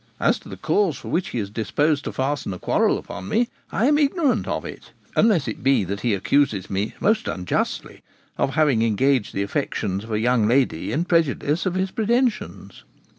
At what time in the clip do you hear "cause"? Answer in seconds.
0.57-0.97